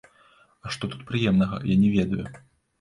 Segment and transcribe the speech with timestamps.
[0.67, 2.25] А што тут прыемнага, я не ведаю.